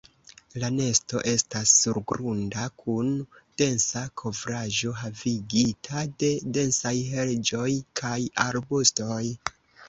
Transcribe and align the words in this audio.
La 0.61 0.69
nesto 0.75 1.19
estas 1.31 1.73
surgrunda, 1.81 2.63
kun 2.83 3.11
densa 3.63 4.01
kovraĵo 4.21 4.95
havigita 5.03 6.07
de 6.25 6.31
densaj 6.59 6.95
heĝoj 7.11 7.69
kaj 8.03 8.17
arbustoj. 8.49 9.23